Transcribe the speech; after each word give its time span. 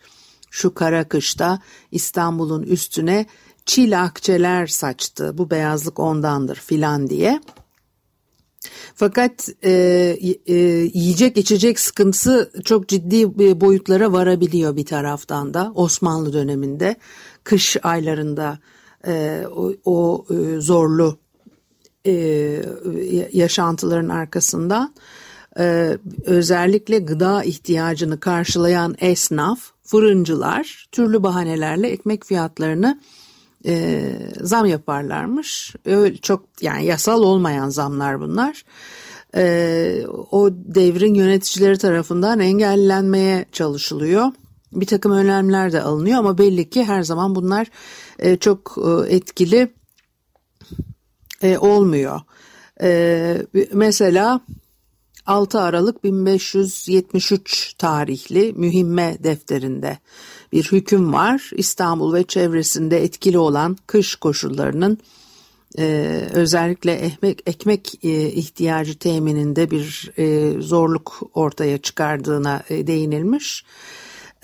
şu 0.51 0.73
kara 0.73 1.07
kışta 1.07 1.59
İstanbul'un 1.91 2.63
üstüne 2.63 3.25
çil 3.65 4.03
akçeler 4.03 4.67
saçtı 4.67 5.37
bu 5.37 5.49
beyazlık 5.49 5.99
ondandır 5.99 6.55
filan 6.55 7.09
diye. 7.09 7.41
Fakat 8.95 9.49
e, 9.63 9.71
e, 10.45 10.55
yiyecek 10.93 11.37
içecek 11.37 11.79
sıkıntısı 11.79 12.51
çok 12.65 12.87
ciddi 12.87 13.39
boyutlara 13.61 14.11
varabiliyor 14.11 14.75
bir 14.75 14.85
taraftan 14.85 15.53
da 15.53 15.71
Osmanlı 15.75 16.33
döneminde 16.33 16.95
kış 17.43 17.77
aylarında 17.83 18.59
e, 19.07 19.43
o, 19.55 19.73
o 19.85 20.25
e, 20.29 20.59
zorlu 20.59 21.17
e, 21.17 21.22
yaşantıların 23.33 24.09
arkasında 24.09 24.93
e, 25.59 25.97
özellikle 26.25 26.99
gıda 26.99 27.43
ihtiyacını 27.43 28.19
karşılayan 28.19 28.95
esnaf, 28.99 29.59
fırıncılar 29.83 30.87
türlü 30.91 31.23
bahanelerle 31.23 31.87
ekmek 31.89 32.25
fiyatlarını 32.25 32.99
e, 33.65 34.01
zam 34.41 34.65
yaparlarmış. 34.65 35.75
Öyle 35.85 36.17
çok 36.17 36.45
yani 36.61 36.85
yasal 36.85 37.23
olmayan 37.23 37.69
zamlar 37.69 38.19
bunlar. 38.19 38.65
E, 39.35 40.05
o 40.31 40.49
devrin 40.51 41.13
yöneticileri 41.13 41.77
tarafından 41.77 42.39
engellenmeye 42.39 43.45
çalışılıyor. 43.51 44.31
Bir 44.73 44.85
takım 44.85 45.11
önlemler 45.11 45.71
de 45.71 45.81
alınıyor 45.81 46.19
ama 46.19 46.37
belli 46.37 46.69
ki 46.69 46.83
her 46.83 47.03
zaman 47.03 47.35
bunlar 47.35 47.67
e, 48.19 48.37
çok 48.37 48.77
e, 48.77 49.15
etkili 49.15 49.73
e, 51.43 51.57
olmuyor. 51.57 52.21
E, 52.81 53.37
mesela 53.73 54.41
6 55.25 55.59
Aralık 55.59 56.03
1573 56.03 57.73
tarihli 57.73 58.53
mühimme 58.53 59.17
defterinde 59.23 59.97
bir 60.51 60.63
hüküm 60.63 61.13
var. 61.13 61.49
İstanbul 61.55 62.13
ve 62.13 62.23
çevresinde 62.23 63.03
etkili 63.03 63.37
olan 63.37 63.77
kış 63.87 64.15
koşullarının 64.15 64.97
e, 65.77 66.19
özellikle 66.33 66.91
ekmek, 66.91 67.41
ekmek 67.45 68.05
e, 68.05 68.29
ihtiyacı 68.29 68.99
temininde 68.99 69.71
bir 69.71 70.11
e, 70.17 70.53
zorluk 70.61 71.21
ortaya 71.33 71.77
çıkardığına 71.77 72.63
e, 72.69 72.87
değinilmiş. 72.87 73.65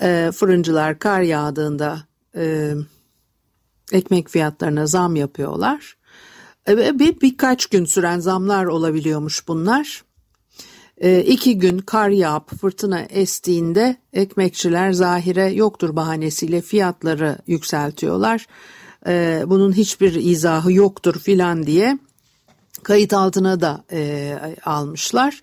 E, 0.02 0.30
fırıncılar 0.34 0.98
kar 0.98 1.20
yağdığında 1.20 2.02
e, 2.36 2.74
ekmek 3.92 4.28
fiyatlarına 4.28 4.86
zam 4.86 5.16
yapıyorlar. 5.16 5.96
E, 6.68 6.98
bir 6.98 7.20
birkaç 7.20 7.66
gün 7.66 7.84
süren 7.84 8.18
zamlar 8.18 8.64
olabiliyormuş 8.64 9.48
bunlar. 9.48 10.04
E, 10.98 11.20
iki 11.20 11.58
gün 11.58 11.78
kar 11.78 12.08
yağıp 12.08 12.60
fırtına 12.60 13.00
estiğinde 13.00 13.96
ekmekçiler 14.12 14.92
zahire 14.92 15.46
yoktur 15.46 15.96
bahanesiyle 15.96 16.60
fiyatları 16.60 17.38
yükseltiyorlar. 17.46 18.46
E, 19.06 19.42
bunun 19.46 19.72
hiçbir 19.72 20.14
izahı 20.14 20.72
yoktur 20.72 21.18
filan 21.18 21.66
diye 21.66 21.98
kayıt 22.82 23.12
altına 23.12 23.60
da 23.60 23.84
e, 23.92 24.38
almışlar. 24.64 25.40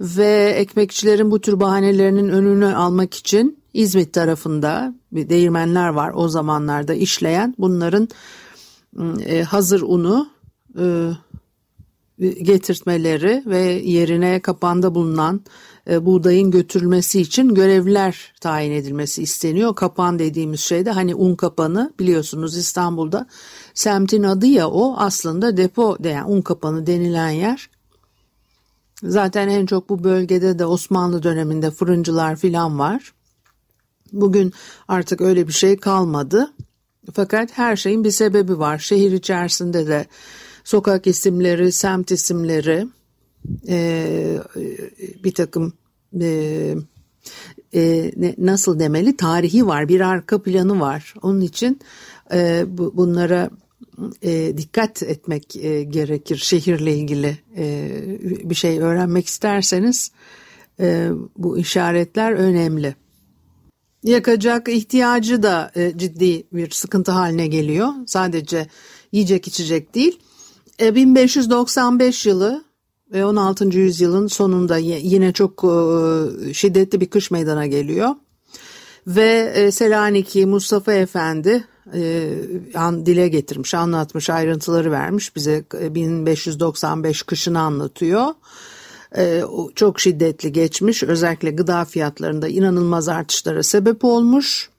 Ve 0.00 0.54
ekmekçilerin 0.56 1.30
bu 1.30 1.40
tür 1.40 1.60
bahanelerinin 1.60 2.28
önünü 2.28 2.74
almak 2.74 3.14
için 3.14 3.58
İzmit 3.74 4.12
tarafında 4.12 4.94
değirmenler 5.12 5.88
var 5.88 6.12
o 6.14 6.28
zamanlarda 6.28 6.94
işleyen 6.94 7.54
bunların 7.58 8.08
e, 9.26 9.42
hazır 9.42 9.82
unu 9.82 10.28
getirtmeleri 12.18 13.42
ve 13.46 13.62
yerine 13.84 14.40
kapanda 14.40 14.94
bulunan 14.94 15.40
e, 15.90 16.06
buğdayın 16.06 16.50
götürülmesi 16.50 17.20
için 17.20 17.54
görevliler 17.54 18.34
tayin 18.40 18.72
edilmesi 18.72 19.22
isteniyor. 19.22 19.74
Kapan 19.74 20.18
dediğimiz 20.18 20.60
şey 20.60 20.86
de 20.86 20.90
hani 20.90 21.14
un 21.14 21.34
kapanı 21.34 21.92
biliyorsunuz 21.98 22.56
İstanbul'da 22.56 23.26
semtin 23.74 24.22
adı 24.22 24.46
ya 24.46 24.70
o 24.70 24.96
aslında 24.98 25.56
depo 25.56 25.96
yani 26.04 26.24
un 26.24 26.42
kapanı 26.42 26.86
denilen 26.86 27.30
yer. 27.30 27.70
Zaten 29.02 29.48
en 29.48 29.66
çok 29.66 29.88
bu 29.88 30.04
bölgede 30.04 30.58
de 30.58 30.66
Osmanlı 30.66 31.22
döneminde 31.22 31.70
fırıncılar 31.70 32.36
filan 32.36 32.78
var. 32.78 33.12
Bugün 34.12 34.52
artık 34.88 35.20
öyle 35.20 35.48
bir 35.48 35.52
şey 35.52 35.76
kalmadı. 35.76 36.52
Fakat 37.14 37.58
her 37.58 37.76
şeyin 37.76 38.04
bir 38.04 38.10
sebebi 38.10 38.58
var. 38.58 38.78
Şehir 38.78 39.12
içerisinde 39.12 39.86
de 39.86 40.06
sokak 40.66 41.06
isimleri, 41.06 41.72
semt 41.72 42.10
isimleri, 42.10 42.86
e, 43.68 44.38
bir 45.24 45.34
takım 45.34 45.72
e, 46.20 46.74
e, 47.74 48.12
ne, 48.16 48.34
nasıl 48.38 48.78
demeli 48.78 49.16
tarihi 49.16 49.66
var, 49.66 49.88
bir 49.88 50.00
arka 50.00 50.42
planı 50.42 50.80
var. 50.80 51.14
Onun 51.22 51.40
için 51.40 51.80
e, 52.32 52.64
bu, 52.68 52.96
bunlara 52.96 53.50
e, 54.22 54.56
dikkat 54.56 55.02
etmek 55.02 55.56
e, 55.56 55.82
gerekir. 55.82 56.36
Şehirle 56.36 56.96
ilgili 56.96 57.38
e, 57.56 57.90
bir 58.44 58.54
şey 58.54 58.78
öğrenmek 58.78 59.26
isterseniz 59.26 60.10
e, 60.80 61.10
bu 61.36 61.58
işaretler 61.58 62.32
önemli. 62.32 62.94
Yakacak 64.02 64.68
ihtiyacı 64.68 65.42
da 65.42 65.72
e, 65.76 65.92
ciddi 65.98 66.46
bir 66.52 66.70
sıkıntı 66.70 67.12
haline 67.12 67.46
geliyor. 67.46 67.88
Sadece 68.06 68.66
yiyecek 69.12 69.46
içecek 69.46 69.94
değil. 69.94 70.18
1595 70.80 72.26
e, 72.26 72.28
yılı 72.28 72.64
ve 73.12 73.24
16. 73.24 73.64
yüzyılın 73.64 74.26
sonunda 74.26 74.76
yine 74.76 75.32
çok 75.32 75.64
e, 75.64 76.54
şiddetli 76.54 77.00
bir 77.00 77.06
kış 77.06 77.30
meydana 77.30 77.66
geliyor. 77.66 78.10
Ve 79.06 79.52
e, 79.54 79.70
Selanik'i 79.70 80.46
Mustafa 80.46 80.92
Efendi 80.92 81.64
dile 83.06 83.28
getirmiş, 83.28 83.74
anlatmış, 83.74 84.30
ayrıntıları 84.30 84.90
vermiş. 84.90 85.36
Bize 85.36 85.64
1595 85.72 87.22
kışını 87.22 87.60
anlatıyor. 87.60 88.26
Çok 89.74 90.00
şiddetli 90.00 90.52
geçmiş. 90.52 91.02
Özellikle 91.02 91.50
gıda 91.50 91.84
fiyatlarında 91.84 92.48
inanılmaz 92.48 93.08
artışlara 93.08 93.62
sebep 93.62 94.04
olmuş. 94.04 94.70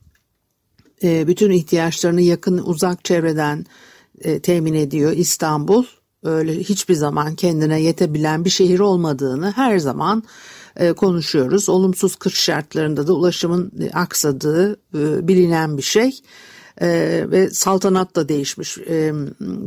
Bütün 1.03 1.51
ihtiyaçlarını 1.51 2.21
yakın 2.21 2.57
uzak 2.57 3.05
çevreden 3.05 3.65
temin 4.43 4.73
ediyor 4.73 5.11
İstanbul 5.11 5.85
öyle 6.23 6.59
hiçbir 6.59 6.93
zaman 6.93 7.35
kendine 7.35 7.81
yetebilen 7.81 8.45
bir 8.45 8.49
şehir 8.49 8.79
olmadığını 8.79 9.51
her 9.51 9.79
zaman 9.79 10.23
e, 10.75 10.93
konuşuyoruz. 10.93 11.69
Olumsuz 11.69 12.15
kış 12.15 12.39
şartlarında 12.39 13.07
da 13.07 13.13
ulaşımın 13.13 13.71
e, 13.81 13.89
aksadığı 13.89 14.73
e, 14.73 15.27
bilinen 15.27 15.77
bir 15.77 15.83
şey. 15.83 16.21
Ee, 16.81 17.25
ve 17.31 17.49
saltanat 17.49 18.15
da 18.15 18.29
değişmiş 18.29 18.77
ee, 18.77 19.13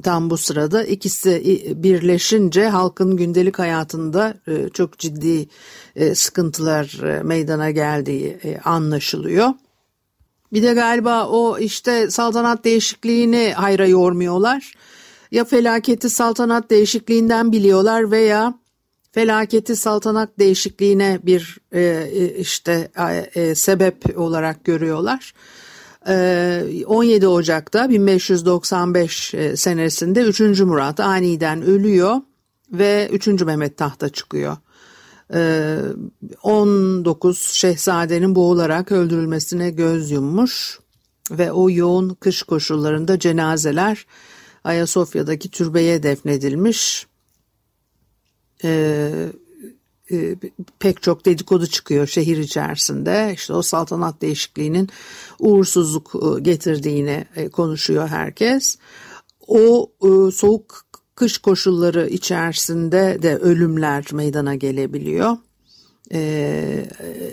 tam 0.03 0.31
bu 0.31 0.37
sırada 0.37 0.85
ikisi 0.85 1.63
birleşince 1.77 2.69
halkın 2.69 3.17
gündelik 3.17 3.59
hayatında 3.59 4.35
e, 4.49 4.69
çok 4.69 4.99
ciddi 4.99 5.49
e, 5.97 6.15
sıkıntılar 6.15 7.03
e, 7.05 7.23
meydana 7.23 7.71
geldiği 7.71 8.39
e, 8.45 8.59
anlaşılıyor. 8.59 9.49
Bir 10.53 10.63
de 10.63 10.75
galiba 10.75 11.27
o 11.27 11.59
işte 11.59 12.11
saltanat 12.11 12.65
değişikliğini 12.65 13.53
hayra 13.57 13.87
yormuyorlar 13.87 14.73
ya 15.31 15.45
felaketi 15.45 16.11
saltanat 16.11 16.71
değişikliğinden 16.71 17.53
biliyorlar 17.53 18.11
veya 18.11 18.55
felaketi 19.13 19.77
saltanat 19.77 20.39
değişikliğine 20.39 21.19
bir 21.23 21.59
e, 21.73 21.81
e 21.81 22.39
işte 22.39 22.91
e, 23.35 23.55
sebep 23.55 24.19
olarak 24.19 24.65
görüyorlar. 24.65 25.35
E, 26.09 26.85
17 26.87 27.29
Ocak'ta 27.29 27.91
1595 27.91 29.35
e, 29.35 29.57
senesinde 29.57 30.21
3. 30.21 30.41
Murat 30.41 31.01
aniden 31.01 31.63
ölüyor 31.63 32.17
ve 32.73 33.09
3. 33.13 33.27
Mehmet 33.27 33.77
tahta 33.77 34.09
çıkıyor. 34.09 34.57
19 36.43 37.37
e, 37.37 37.55
şehzadenin 37.55 38.35
boğularak 38.35 38.93
öldürülmesine 38.93 39.71
göz 39.71 40.11
yummuş 40.11 40.81
ve 41.31 41.53
o 41.53 41.71
yoğun 41.71 42.09
kış 42.09 42.43
koşullarında 42.43 43.19
cenazeler 43.19 44.07
Ayasofya'daki 44.65 45.51
türbeye 45.51 46.03
defnedilmiş. 46.03 47.07
Ee, 48.65 49.29
e, 50.11 50.37
pek 50.79 51.03
çok 51.03 51.27
dedikodu 51.27 51.67
çıkıyor 51.67 52.07
şehir 52.07 52.39
içerisinde. 52.39 53.33
İşte 53.35 53.53
o 53.53 53.63
saltanat 53.63 54.23
değişikliğinin 54.23 54.89
uğursuzluk 55.39 56.13
e, 56.15 56.41
getirdiğini 56.41 57.27
e, 57.37 57.49
konuşuyor 57.49 58.09
herkes. 58.09 58.79
O 59.47 59.91
soğuk 60.35 60.90
kış 61.21 61.39
koşulları 61.39 62.09
içerisinde 62.09 63.23
de 63.23 63.37
ölümler 63.37 64.05
meydana 64.13 64.55
gelebiliyor. 64.55 65.37
E, 66.13 66.87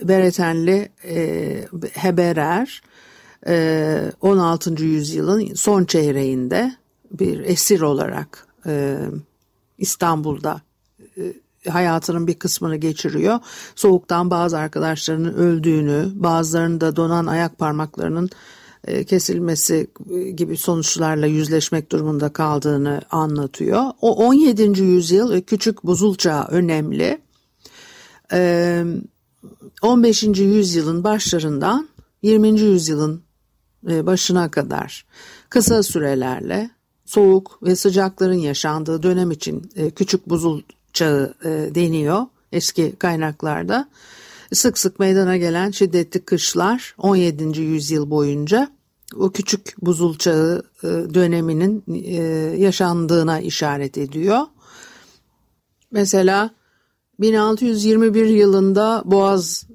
Beretenli 0.04 0.89
e, 1.04 1.68
Heberer 1.94 2.81
e, 3.48 4.12
16. 4.22 4.84
yüzyılın 4.84 5.54
son 5.54 5.86
çeyreğinde 5.86 6.75
bir 7.12 7.39
esir 7.39 7.81
olarak 7.81 8.48
e, 8.66 8.98
İstanbul'da 9.78 10.62
e, 11.18 11.69
hayatının 11.69 12.28
bir 12.28 12.40
kısmını 12.40 12.75
geçiriyor. 12.75 13.40
Soğuktan 13.75 14.30
bazı 14.30 14.57
arkadaşlarının 14.57 15.33
öldüğünü, 15.33 16.10
bazılarının 16.16 16.81
da 16.81 16.95
donan 16.95 17.25
ayak 17.25 17.57
parmaklarının 17.57 18.30
kesilmesi 19.07 19.88
gibi 20.36 20.57
sonuçlarla 20.57 21.25
yüzleşmek 21.25 21.92
durumunda 21.92 22.30
kaldığını 22.30 23.01
anlatıyor. 23.10 23.84
O 24.01 24.16
17. 24.16 24.81
yüzyıl 24.81 25.34
e, 25.34 25.42
küçük 25.42 25.84
buzul 25.84 26.16
çağı 26.16 26.45
önemli. 26.48 27.22
E, 28.34 28.84
15. 29.81 30.24
yüzyılın 30.24 31.04
başlarından 31.04 31.89
20. 32.22 32.60
yüzyılın 32.60 33.24
e, 33.89 34.06
başına 34.06 34.51
kadar 34.51 35.06
kısa 35.50 35.83
sürelerle 35.83 36.69
soğuk 37.06 37.60
ve 37.63 37.75
sıcakların 37.75 38.40
yaşandığı 38.40 39.04
dönem 39.04 39.31
için 39.31 39.72
e, 39.75 39.90
küçük 39.90 40.30
buzul 40.30 40.62
çağı 40.94 41.33
e, 41.44 41.50
deniyor 41.75 42.25
eski 42.51 42.95
kaynaklarda. 42.95 43.90
Sık 44.54 44.78
sık 44.78 45.00
meydana 45.00 45.38
gelen 45.38 45.72
şiddetli 45.72 46.19
kışlar 46.19 46.95
17. 46.98 47.62
yüzyıl 47.62 48.10
boyunca 48.10 48.76
o 49.15 49.31
küçük 49.31 49.75
buzul 49.81 50.18
çağı 50.18 50.63
e, 50.83 50.88
döneminin 50.88 51.83
yaşandığına 52.57 53.39
işaret 53.39 53.98
ediyor. 53.98 54.39
Mesela 55.92 56.50
1621 57.19 58.25
yılında 58.25 59.04
Boğaz 59.06 59.68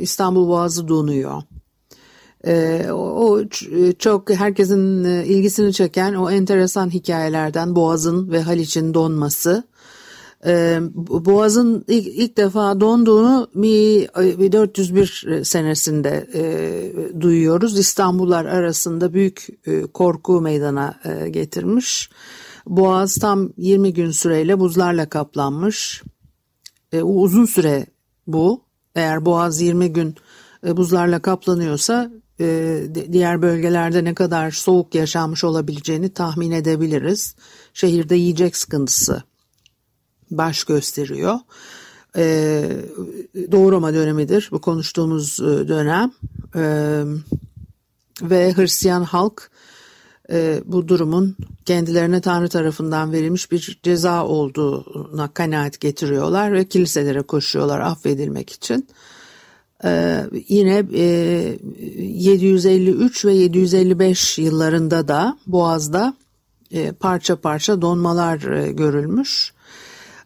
İstanbul 0.00 0.48
Boğazı 0.48 0.88
donuyor. 0.88 1.42
E, 2.46 2.86
o 2.92 3.40
çok 3.98 4.30
herkesin 4.30 5.04
e, 5.04 5.26
ilgisini 5.26 5.72
çeken 5.72 6.14
o 6.14 6.30
enteresan 6.30 6.90
hikayelerden 6.90 7.76
Boğaz'ın 7.76 8.30
ve 8.30 8.42
Haliç'in 8.42 8.94
donması. 8.94 9.64
E, 10.46 10.78
Boğaz'ın 10.94 11.84
ilk, 11.88 12.06
ilk 12.06 12.36
defa 12.36 12.80
donduğunu 12.80 13.50
1401 13.54 15.44
senesinde 15.44 16.28
e, 16.34 17.20
duyuyoruz. 17.20 17.78
İstanbullar 17.78 18.44
arasında 18.44 19.14
büyük 19.14 19.48
e, 19.66 19.82
korku 19.82 20.40
meydana 20.40 20.94
e, 21.04 21.28
getirmiş. 21.28 22.10
Boğaz 22.66 23.14
tam 23.14 23.50
20 23.56 23.92
gün 23.92 24.10
süreyle 24.10 24.58
buzlarla 24.58 25.08
kaplanmış. 25.08 26.02
E, 26.92 27.02
uzun 27.02 27.44
süre 27.44 27.86
bu. 28.26 28.64
Eğer 28.94 29.24
Boğaz 29.24 29.60
20 29.60 29.92
gün 29.92 30.14
e, 30.66 30.76
buzlarla 30.76 31.22
kaplanıyorsa 31.22 32.10
e, 32.40 32.78
diğer 33.12 33.42
bölgelerde 33.42 34.04
ne 34.04 34.14
kadar 34.14 34.50
soğuk 34.50 34.94
yaşanmış 34.94 35.44
olabileceğini 35.44 36.08
tahmin 36.08 36.50
edebiliriz. 36.50 37.36
Şehirde 37.74 38.14
yiyecek 38.14 38.56
sıkıntısı 38.56 39.22
baş 40.30 40.64
gösteriyor. 40.64 41.38
E, 42.16 42.62
doğurama 43.52 43.94
dönemidir 43.94 44.48
bu 44.52 44.60
konuştuğumuz 44.60 45.40
e, 45.40 45.68
dönem 45.68 46.12
ve 48.22 48.54
Hristiyan 48.56 49.02
halk 49.02 49.50
bu 50.64 50.88
durumun 50.88 51.36
kendilerine 51.64 52.20
Tanrı 52.20 52.48
tarafından 52.48 53.12
verilmiş 53.12 53.52
bir 53.52 53.80
ceza 53.82 54.24
olduğuna 54.24 55.28
kanaat 55.28 55.80
getiriyorlar 55.80 56.52
ve 56.52 56.64
kiliselere 56.64 57.22
koşuyorlar 57.22 57.80
affedilmek 57.80 58.50
için. 58.50 58.88
Ee, 59.84 60.24
yine 60.48 60.84
e, 60.94 61.04
753 61.98 63.24
ve 63.24 63.34
755 63.34 64.38
yıllarında 64.38 65.08
da 65.08 65.38
Boğaz'da 65.46 66.14
e, 66.70 66.92
parça 66.92 67.36
parça 67.36 67.82
donmalar 67.82 68.42
e, 68.42 68.72
görülmüş. 68.72 69.52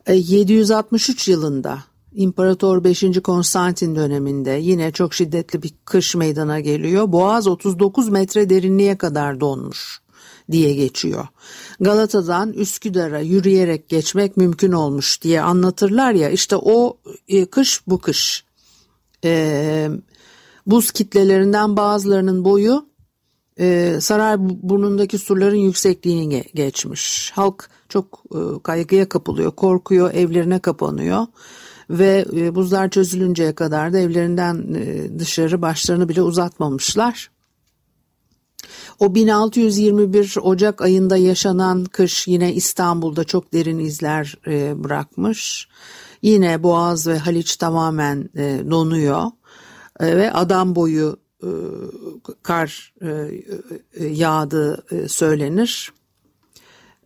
E, 0.06 0.14
763 0.14 1.28
yılında 1.28 1.78
İmparator 2.14 2.84
5. 2.84 3.04
Konstantin 3.24 3.96
döneminde 3.96 4.50
yine 4.50 4.92
çok 4.92 5.14
şiddetli 5.14 5.62
bir 5.62 5.74
kış 5.84 6.14
meydana 6.14 6.60
geliyor. 6.60 7.12
Boğaz 7.12 7.46
39 7.46 8.08
metre 8.08 8.50
derinliğe 8.50 8.98
kadar 8.98 9.40
donmuş 9.40 10.00
diye 10.50 10.74
geçiyor. 10.74 11.26
Galata'dan 11.80 12.52
Üsküdar'a 12.52 13.20
yürüyerek 13.20 13.88
geçmek 13.88 14.36
mümkün 14.36 14.72
olmuş 14.72 15.22
diye 15.22 15.42
anlatırlar 15.42 16.12
ya 16.12 16.30
işte 16.30 16.56
o 16.56 16.98
e, 17.28 17.46
kış 17.46 17.86
bu 17.86 17.98
kış 17.98 18.44
e, 19.24 19.90
buz 20.66 20.90
kitlelerinden 20.90 21.76
bazılarının 21.76 22.44
boyu 22.44 22.86
e, 23.60 23.98
burnundaki 24.38 25.18
surların 25.18 25.56
yüksekliğini 25.56 26.44
geçmiş. 26.54 27.32
Halk 27.34 27.70
çok 27.88 28.22
e, 28.34 28.38
kaygıya 28.62 29.08
kapılıyor, 29.08 29.50
korkuyor, 29.50 30.14
evlerine 30.14 30.58
kapanıyor 30.58 31.26
ve 31.90 32.24
e, 32.36 32.54
buzlar 32.54 32.90
çözülünceye 32.90 33.54
kadar 33.54 33.92
da 33.92 33.98
evlerinden 33.98 34.74
e, 34.74 35.18
dışarı 35.18 35.62
başlarını 35.62 36.08
bile 36.08 36.22
uzatmamışlar. 36.22 37.30
O 38.98 39.14
1621 39.14 40.34
Ocak 40.42 40.82
ayında 40.82 41.16
yaşanan 41.16 41.84
kış 41.84 42.28
yine 42.28 42.54
İstanbul'da 42.54 43.24
çok 43.24 43.52
derin 43.52 43.78
izler 43.78 44.38
e, 44.46 44.84
bırakmış. 44.84 45.68
Yine 46.22 46.62
Boğaz 46.62 47.06
ve 47.06 47.18
Haliç 47.18 47.56
tamamen 47.56 48.30
e, 48.36 48.62
donuyor 48.70 49.30
e, 50.00 50.16
ve 50.16 50.32
adam 50.32 50.74
boyu 50.74 51.23
kar 52.42 52.94
e, 53.02 53.30
e 53.94 54.06
yağdığı 54.06 54.84
e, 54.90 55.08
söylenir. 55.08 55.92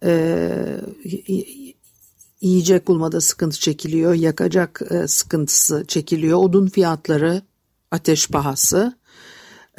E, 0.05 0.81
yiyecek 2.41 2.89
bulmada 2.89 3.21
sıkıntı 3.21 3.61
çekiliyor, 3.61 4.15
yakacak 4.15 4.83
e, 4.91 5.09
sıkıntısı 5.09 5.85
çekiliyor, 5.89 6.39
odun 6.39 6.67
fiyatları 6.67 7.43
ateş 7.91 8.29
pahası. 8.29 8.99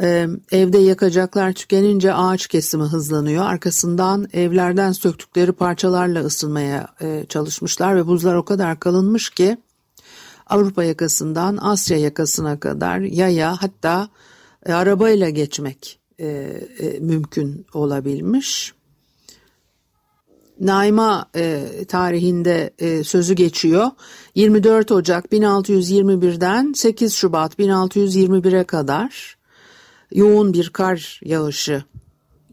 E, 0.01 0.27
evde 0.51 0.77
yakacaklar 0.77 1.53
tükenince 1.53 2.13
ağaç 2.13 2.47
kesimi 2.47 2.83
hızlanıyor. 2.83 3.45
Arkasından 3.45 4.27
evlerden 4.33 4.91
söktükleri 4.91 5.51
parçalarla 5.51 6.19
ısınmaya 6.19 6.87
e, 7.01 7.25
çalışmışlar 7.29 7.95
ve 7.95 8.07
buzlar 8.07 8.35
o 8.35 8.45
kadar 8.45 8.79
kalınmış 8.79 9.29
ki 9.29 9.57
Avrupa 10.47 10.83
yakasından 10.83 11.57
Asya 11.61 11.97
yakasına 11.97 12.59
kadar 12.59 12.99
yaya 12.99 13.61
hatta 13.61 14.09
e, 14.65 14.73
arabayla 14.73 15.29
geçmek 15.29 15.99
e, 16.19 16.27
e, 16.27 16.99
mümkün 16.99 17.65
olabilmiş. 17.73 18.73
Naima 20.59 21.25
e, 21.35 21.65
tarihinde 21.87 22.73
e, 22.79 23.03
sözü 23.03 23.33
geçiyor. 23.33 23.87
24 24.35 24.91
Ocak 24.91 25.25
1621'den 25.25 26.73
8 26.73 27.13
Şubat 27.13 27.59
1621'e 27.59 28.63
kadar 28.63 29.37
yoğun 30.11 30.53
bir 30.53 30.69
kar 30.69 31.19
yağışı 31.23 31.83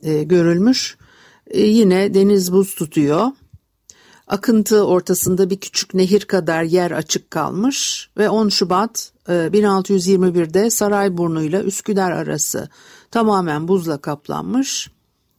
e, 0.02 0.22
görülmüş. 0.22 0.96
E, 1.46 1.60
yine 1.60 2.14
deniz 2.14 2.52
buz 2.52 2.75
tutuyor. 2.75 3.26
Akıntı 4.26 4.86
ortasında 4.86 5.50
bir 5.50 5.60
küçük 5.60 5.94
nehir 5.94 6.20
kadar 6.20 6.62
yer 6.62 6.90
açık 6.90 7.30
kalmış 7.30 8.10
ve 8.18 8.28
10 8.28 8.48
Şubat 8.48 9.12
1621'de 9.28 10.71
Sarayburnu 10.71 11.42
ile 11.42 11.61
Üsküdar 11.61 12.11
arası 12.11 12.68
tamamen 13.11 13.68
buzla 13.68 13.99
kaplanmış. 13.99 14.90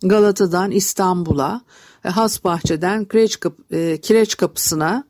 Galata'dan 0.04 0.72
İstanbul'a, 0.72 1.62
Hasbahçe'den 2.04 3.06
Kireç, 3.06 3.40
e, 3.72 3.98
Kireç 4.02 4.38
Kapısı'na 4.38 5.04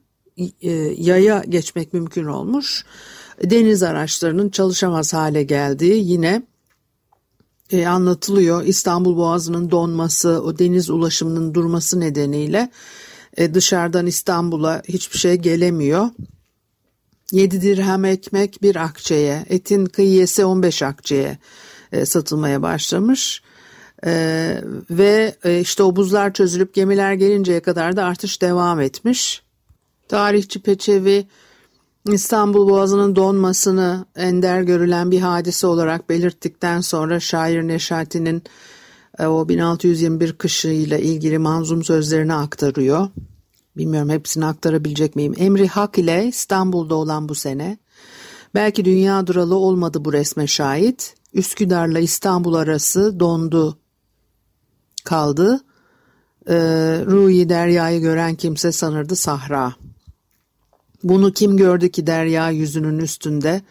e, 0.62 0.72
yaya 0.98 1.44
geçmek 1.50 1.94
mümkün 1.94 2.26
olmuş. 2.26 2.86
Deniz 3.44 3.84
araçlarının 3.84 4.50
çalışamaz 4.50 5.14
hale 5.14 5.44
geldiği 5.44 6.12
yine 6.12 6.44
e, 7.72 7.88
anlatılıyor. 7.88 8.64
İstanbul 8.64 9.18
Boğazı'nın 9.18 9.72
donması, 9.72 10.42
o 10.44 10.60
deniz 10.60 10.90
ulaşımının 10.90 11.54
durması 11.54 12.00
nedeniyle 12.00 12.72
e, 13.38 13.54
dışarıdan 13.54 14.06
İstanbul'a 14.06 14.82
hiçbir 14.88 15.18
şey 15.18 15.36
gelemiyor. 15.36 16.10
7 17.32 17.62
dirhem 17.62 18.06
ekmek 18.06 18.62
bir 18.62 18.76
akçeye, 18.76 19.46
etin 19.50 19.86
kıyısı 19.86 20.48
15 20.48 20.84
akçeye 20.84 21.38
e, 21.92 22.06
satılmaya 22.06 22.62
başlamış. 22.62 23.42
E, 24.06 24.14
ve 24.90 25.36
e, 25.44 25.60
işte 25.60 25.84
o 25.84 25.96
buzlar 25.96 26.34
çözülüp 26.34 26.74
gemiler 26.74 27.14
gelinceye 27.14 27.60
kadar 27.60 27.96
da 27.96 28.04
artış 28.04 28.42
devam 28.42 28.82
etmiş. 28.82 29.44
Tarihçi 30.08 30.62
Peçevi 30.62 31.28
İstanbul 32.06 32.70
Boğazı'nın 32.70 33.16
donmasını 33.16 34.06
ender 34.16 34.62
görülen 34.62 35.12
bir 35.12 35.20
hadise 35.20 35.68
olarak 35.68 36.10
belirttikten 36.10 36.82
sonra 36.82 37.20
şair 37.20 37.64
Neşati'nin 37.64 38.44
e, 39.20 39.26
o 39.26 39.50
1621 39.50 40.34
kışı 40.34 40.68
ile 40.68 41.02
ilgili 41.02 41.38
manzum 41.38 41.84
sözlerini 41.84 42.34
aktarıyor. 42.34 43.08
Bilmiyorum 43.78 44.10
hepsini 44.10 44.46
aktarabilecek 44.46 45.16
miyim? 45.16 45.34
Emri 45.38 45.68
Hak 45.68 45.98
ile 45.98 46.28
İstanbul'da 46.28 46.96
olan 46.96 47.30
bu 47.30 47.36
sene. 47.36 47.78
Belki 48.56 48.86
dünya 48.86 49.28
duralı 49.28 49.56
olmadı 49.56 50.06
bu 50.06 50.14
resme 50.14 50.48
şahit. 50.48 51.16
Üsküdar'la 51.34 52.00
İstanbul 52.00 52.54
arası 52.54 53.20
dondu 53.20 53.78
kaldı. 55.04 55.62
Ee, 56.50 56.56
Ruhi 57.06 57.50
Derya'yı 57.50 58.02
gören 58.02 58.36
kimse 58.36 58.72
sanırdı 58.72 59.16
Sahra. 59.16 59.76
Bunu 61.04 61.34
kim 61.34 61.58
gördü 61.58 61.92
ki 61.92 62.08
derya 62.08 62.50
yüzünün 62.50 63.00
üstünde? 63.00 63.62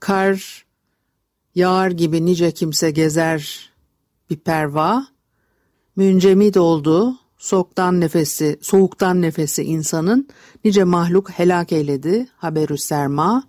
Kar 0.00 0.64
yağar 1.54 1.90
gibi 1.90 2.26
nice 2.26 2.50
kimse 2.50 2.90
gezer 2.90 3.70
bir 4.30 4.36
perva. 4.36 5.06
Müncemid 5.96 6.54
oldu, 6.54 7.14
soğuktan 7.40 8.00
nefesi, 8.00 8.58
soğuktan 8.62 9.22
nefesi 9.22 9.62
insanın 9.62 10.28
nice 10.64 10.84
mahluk 10.84 11.30
helak 11.30 11.72
eyledi 11.72 12.28
haberü 12.36 12.78
serma. 12.78 13.44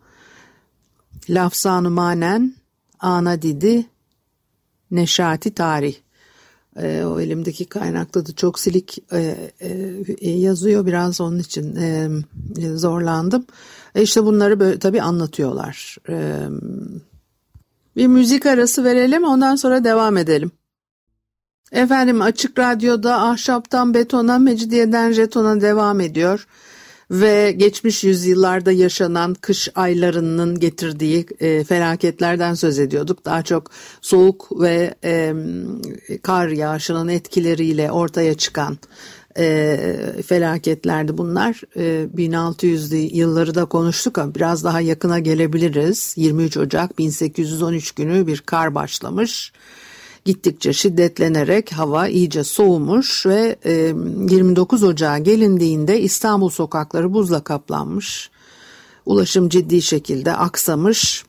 Lafzanı 1.29 1.89
manen 1.89 2.55
ana 3.00 3.41
didi 3.41 3.86
neşati 4.91 5.53
tarih. 5.53 5.95
E, 6.75 7.03
o 7.03 7.19
elimdeki 7.19 7.65
kaynakta 7.65 8.25
da 8.25 8.36
çok 8.36 8.60
silik 8.60 8.98
e, 9.13 9.51
e, 10.21 10.29
yazıyor 10.29 10.86
biraz 10.86 11.21
onun 11.21 11.39
için 11.39 11.75
e, 11.75 12.10
zorlandım. 12.75 13.45
E 13.95 14.01
işte 14.01 14.24
bunları 14.24 14.60
böyle 14.60 14.79
tabii 14.79 15.01
anlatıyorlar. 15.01 15.98
E, 16.10 16.48
bir 17.95 18.07
müzik 18.07 18.45
arası 18.45 18.83
verelim 18.83 19.24
ondan 19.24 19.55
sonra 19.55 19.83
devam 19.83 20.17
edelim. 20.17 20.51
Efendim 21.71 22.21
Açık 22.21 22.59
Radyo'da 22.59 23.21
ahşaptan 23.21 23.93
betona, 23.93 24.39
mecidiyeden 24.39 25.11
jetona 25.11 25.61
devam 25.61 26.01
ediyor 26.01 26.47
ve 27.11 27.51
geçmiş 27.51 28.03
yüzyıllarda 28.03 28.71
yaşanan 28.71 29.33
kış 29.33 29.69
aylarının 29.75 30.59
getirdiği 30.59 31.25
e, 31.39 31.63
felaketlerden 31.63 32.53
söz 32.53 32.79
ediyorduk. 32.79 33.25
Daha 33.25 33.43
çok 33.43 33.71
soğuk 34.01 34.61
ve 34.61 34.95
e, 35.03 35.33
kar 36.23 36.47
yağışının 36.47 37.07
etkileriyle 37.07 37.91
ortaya 37.91 38.33
çıkan 38.33 38.77
e, 39.37 39.77
felaketlerdi 40.25 41.17
bunlar. 41.17 41.61
E, 41.75 42.07
1600'lü 42.17 42.95
yılları 42.95 43.55
da 43.55 43.65
konuştuk 43.65 44.17
ama 44.17 44.35
biraz 44.35 44.63
daha 44.63 44.81
yakına 44.81 45.19
gelebiliriz. 45.19 46.13
23 46.17 46.57
Ocak 46.57 46.97
1813 46.97 47.91
günü 47.91 48.27
bir 48.27 48.41
kar 48.41 48.75
başlamış 48.75 49.51
gittikçe 50.25 50.73
şiddetlenerek 50.73 51.71
hava 51.71 52.07
iyice 52.07 52.43
soğumuş 52.43 53.25
ve 53.25 53.55
29 54.29 54.83
Ocağı 54.83 55.19
gelindiğinde 55.19 56.01
İstanbul 56.01 56.49
sokakları 56.49 57.13
buzla 57.13 57.43
kaplanmış. 57.43 58.29
Ulaşım 59.05 59.49
ciddi 59.49 59.81
şekilde 59.81 60.33
aksamış 60.33 61.23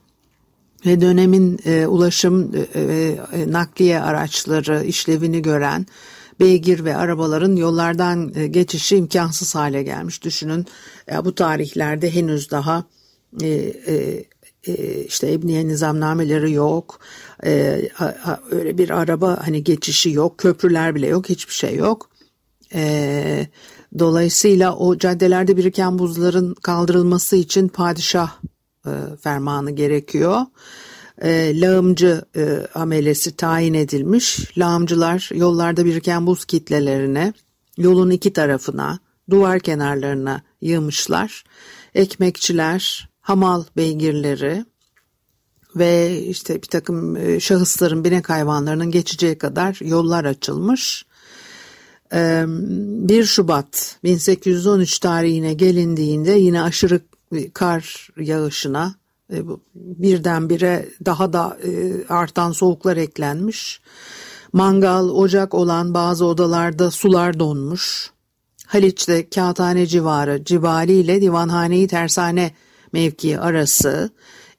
ve 0.86 1.00
dönemin 1.00 1.58
e, 1.64 1.86
ulaşım 1.86 2.52
e, 2.74 3.16
nakliye 3.48 4.00
araçları 4.00 4.84
işlevini 4.84 5.42
gören 5.42 5.86
beygir 6.40 6.84
ve 6.84 6.96
arabaların 6.96 7.56
yollardan 7.56 8.32
e, 8.34 8.46
geçişi 8.46 8.96
imkansız 8.96 9.54
hale 9.54 9.82
gelmiş. 9.82 10.24
Düşünün 10.24 10.66
bu 11.24 11.34
tarihlerde 11.34 12.14
henüz 12.14 12.50
daha 12.50 12.84
e, 13.42 13.48
e, 13.86 14.24
e, 14.66 15.04
işte 15.04 15.26
emniye 15.26 15.68
nizamnameleri 15.68 16.52
yok. 16.52 17.00
E, 17.46 17.88
öyle 18.50 18.78
bir 18.78 18.90
araba 18.90 19.38
hani 19.46 19.64
geçişi 19.64 20.10
yok. 20.10 20.38
Köprüler 20.38 20.94
bile 20.94 21.06
yok. 21.06 21.28
Hiçbir 21.28 21.54
şey 21.54 21.76
yok. 21.76 22.10
E, 22.74 23.46
dolayısıyla 23.98 24.76
o 24.76 24.98
caddelerde 24.98 25.56
biriken 25.56 25.98
buzların 25.98 26.54
kaldırılması 26.54 27.36
için 27.36 27.68
padişah 27.68 28.32
fermanı 29.20 29.70
gerekiyor. 29.70 30.40
lağımcı 31.52 32.22
amelesi 32.74 33.36
tayin 33.36 33.74
edilmiş. 33.74 34.58
Lağımcılar 34.58 35.30
yollarda 35.34 35.84
biriken 35.84 36.26
buz 36.26 36.44
kitlelerine, 36.44 37.32
yolun 37.78 38.10
iki 38.10 38.32
tarafına, 38.32 38.98
duvar 39.30 39.60
kenarlarına 39.60 40.42
yığmışlar. 40.60 41.44
Ekmekçiler, 41.94 43.08
hamal 43.20 43.64
beygirleri 43.76 44.64
ve 45.76 46.20
işte 46.20 46.62
bir 46.62 46.66
takım 46.66 47.16
e, 47.16 47.40
şahısların 47.40 48.04
binek 48.04 48.30
hayvanlarının 48.30 48.90
geçeceği 48.90 49.38
kadar 49.38 49.78
yollar 49.80 50.24
açılmış. 50.24 51.04
1 52.12 53.24
Şubat 53.24 53.96
1813 54.04 54.98
tarihine 54.98 55.54
gelindiğinde 55.54 56.32
yine 56.32 56.62
aşırı 56.62 57.00
kar 57.54 58.08
yağışına 58.16 58.94
e, 59.32 59.36
birdenbire 59.74 60.88
daha 61.04 61.32
da 61.32 61.58
e, 61.64 61.92
artan 62.08 62.52
soğuklar 62.52 62.96
eklenmiş. 62.96 63.80
Mangal, 64.52 65.08
ocak 65.08 65.54
olan 65.54 65.94
bazı 65.94 66.24
odalarda 66.24 66.90
sular 66.90 67.38
donmuş. 67.38 68.10
Haliç'te 68.66 69.28
Kağıthane 69.28 69.86
civarı 69.86 70.44
Cibali 70.44 70.92
ile 70.92 71.20
Divanhane-i 71.20 71.88
Tersane 71.88 72.50
mevkii 72.92 73.38
arası 73.38 74.10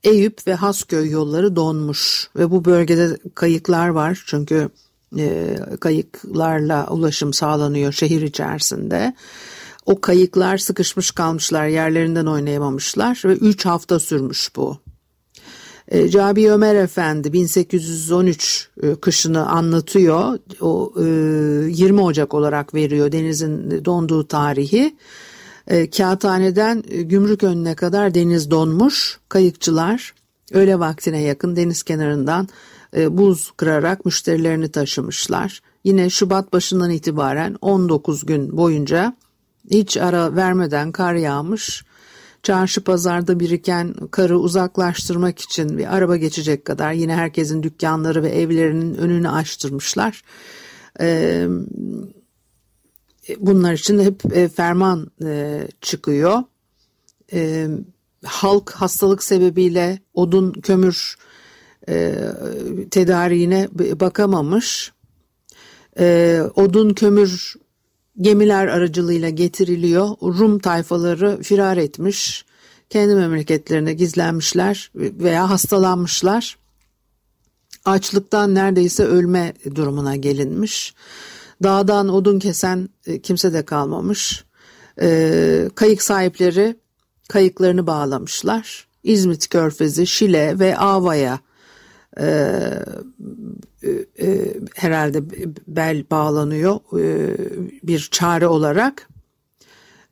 Eyüp 0.04 0.48
ve 0.48 0.54
Hasköy 0.54 1.10
yolları 1.10 1.56
donmuş 1.56 2.30
ve 2.36 2.52
bu 2.52 2.66
bölgede 2.66 3.18
kayıklar 3.36 3.88
var 3.88 4.24
çünkü 4.26 4.70
e, 5.18 5.58
kayıklarla 5.80 6.88
ulaşım 6.90 7.34
sağlanıyor 7.34 7.94
şehir 7.94 8.22
içerisinde. 8.22 9.14
O 9.86 10.02
kayıklar 10.02 10.58
sıkışmış 10.58 11.12
kalmışlar 11.12 11.68
yerlerinden 11.68 12.26
oynayamamışlar 12.26 13.22
ve 13.26 13.34
3 13.34 13.66
hafta 13.66 14.00
sürmüş 14.00 14.56
bu. 14.56 14.78
E, 15.88 16.10
Cabi 16.10 16.52
Ömer 16.52 16.76
Efendi 16.76 17.34
1813 17.34 18.70
e, 18.84 18.96
kışını 18.96 19.50
anlatıyor. 19.50 20.40
O 20.62 20.94
e, 20.98 21.04
20 21.04 22.02
Ocak 22.02 22.34
olarak 22.34 22.74
veriyor 22.74 23.12
denizin 23.12 23.86
donduğu 23.86 24.28
tarihi. 24.28 24.96
E, 25.68 25.90
kağıthaneden 25.90 26.84
e, 26.88 27.02
gümrük 27.02 27.44
önüne 27.44 27.76
kadar 27.76 28.14
deniz 28.14 28.52
donmuş. 28.52 29.20
Kayıkçılar 29.30 30.14
öğle 30.52 30.80
vaktine 30.80 31.22
yakın 31.22 31.56
deniz 31.56 31.84
kenarından 31.84 32.48
e, 32.96 33.18
buz 33.18 33.52
kırarak 33.58 34.06
müşterilerini 34.06 34.72
taşımışlar. 34.72 35.62
Yine 35.84 36.10
Şubat 36.10 36.54
başından 36.54 36.92
itibaren 36.92 37.56
19 37.62 38.26
gün 38.26 38.58
boyunca 38.58 39.16
hiç 39.72 39.98
ara 39.98 40.36
vermeden 40.36 40.92
kar 40.92 41.14
yağmış. 41.14 41.86
Çarşı 42.44 42.84
pazarda 42.84 43.40
biriken 43.40 43.94
karı 44.12 44.40
uzaklaştırmak 44.40 45.40
için 45.40 45.78
bir 45.78 45.96
araba 45.96 46.18
geçecek 46.18 46.66
kadar 46.66 46.92
yine 46.92 47.16
herkesin 47.16 47.64
dükkanları 47.64 48.24
ve 48.24 48.30
evlerinin 48.30 48.96
önünü 48.96 49.30
açtırmışlar. 49.30 50.24
Ee, 51.00 51.48
bunlar 53.40 53.74
için 53.74 54.00
hep 54.00 54.38
e, 54.38 54.50
ferman 54.50 55.12
e, 55.26 55.68
çıkıyor. 55.82 56.44
E, 57.34 57.68
halk 58.26 58.72
hastalık 58.72 59.24
sebebiyle 59.24 60.00
odun 60.14 60.52
kömür 60.52 61.16
e, 61.90 62.16
tedariğine 62.92 63.68
bakamamış. 64.00 64.92
E, 66.00 66.40
odun 66.56 66.94
kömür 66.94 67.56
gemiler 68.22 68.68
aracılığıyla 68.68 69.30
getiriliyor. 69.30 70.10
Rum 70.22 70.60
tayfaları 70.60 71.42
firar 71.42 71.78
etmiş. 71.78 72.46
Kendi 72.90 73.16
memleketlerine 73.16 73.94
gizlenmişler 73.94 74.92
veya 74.96 75.50
hastalanmışlar. 75.50 76.58
Açlıktan 77.86 78.56
neredeyse 78.56 79.04
ölme 79.04 79.54
durumuna 79.76 80.16
gelinmiş. 80.16 80.94
Dağdan 81.64 82.10
odun 82.10 82.40
kesen 82.40 82.90
e, 83.08 83.22
kimse 83.22 83.54
de 83.54 83.66
kalmamış. 83.66 84.46
E, 85.02 85.70
kayık 85.76 86.02
sahipleri 86.02 86.76
kayıklarını 87.30 87.88
bağlamışlar. 87.88 88.88
İzmit 89.04 89.50
Körfezi, 89.50 90.08
Şile 90.08 90.60
ve 90.60 90.78
Ava'ya 90.78 91.40
e, 92.20 92.26
e, 94.20 94.54
herhalde 94.76 95.24
bel 95.68 96.04
bağlanıyor 96.12 96.80
e, 97.00 97.38
bir 97.84 98.08
çare 98.12 98.48
olarak. 98.48 99.10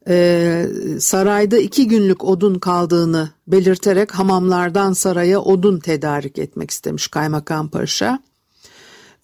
E, 0.08 0.67
sarayda 1.00 1.58
iki 1.58 1.88
günlük 1.88 2.24
odun 2.24 2.60
kaldığını 2.60 3.29
belirterek 3.48 4.12
hamamlardan 4.12 4.93
saraya 4.93 5.41
odun 5.41 5.79
tedarik 5.79 6.39
etmek 6.39 6.72
istemiş 6.72 7.08
Kaymakam 7.08 7.67
Paşa 7.67 8.20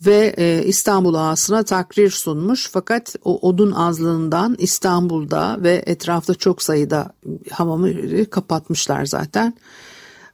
ve 0.05 0.33
e, 0.37 0.63
İstanbul 0.63 1.13
ağasına 1.13 1.63
takrir 1.63 2.09
sunmuş 2.09 2.69
fakat 2.71 3.15
o 3.23 3.49
odun 3.49 3.71
azlığından 3.71 4.55
İstanbul'da 4.59 5.57
ve 5.63 5.83
etrafta 5.85 6.35
çok 6.35 6.61
sayıda 6.61 7.13
hamamı 7.51 7.89
kapatmışlar 8.29 9.05
zaten. 9.05 9.53